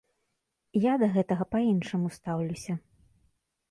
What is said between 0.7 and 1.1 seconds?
Я